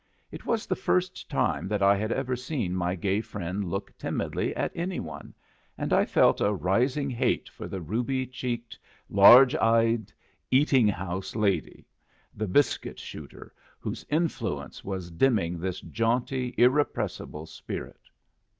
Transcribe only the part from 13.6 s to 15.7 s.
whose influence was dimming